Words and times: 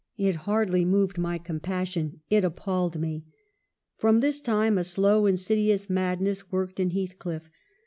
It 0.17 0.35
hardly 0.47 0.83
moved 0.83 1.19
my 1.19 1.37
compassion, 1.37 2.21
it 2.27 2.43
appalled 2.43 2.99
me." 2.99 3.23
From 3.97 4.19
this 4.19 4.41
time 4.41 4.79
a 4.79 4.83
slow, 4.83 5.27
insidious 5.27 5.91
madness 5.91 6.51
worked 6.51 6.79
in 6.79 6.89
Heathcliff. 6.89 7.47